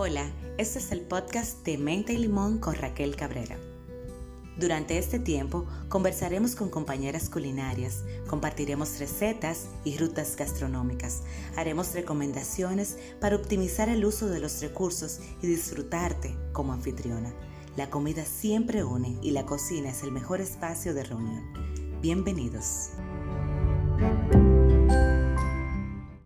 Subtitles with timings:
[0.00, 3.58] Hola, este es el podcast de Menta y Limón con Raquel Cabrera.
[4.56, 11.24] Durante este tiempo conversaremos con compañeras culinarias, compartiremos recetas y rutas gastronómicas,
[11.56, 17.34] haremos recomendaciones para optimizar el uso de los recursos y disfrutarte como anfitriona.
[17.76, 21.42] La comida siempre une y la cocina es el mejor espacio de reunión.
[22.00, 22.90] Bienvenidos.